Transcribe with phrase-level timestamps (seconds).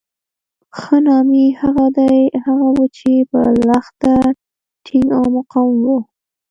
[0.77, 1.45] ښه نامي
[2.45, 4.13] هغه وو چې په لښته
[4.85, 5.99] ټینګ او مقاوم وو.